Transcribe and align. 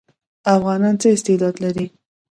افغانان 0.55 0.95
څه 1.01 1.07
استعداد 1.15 1.55
لري؟ 1.63 1.85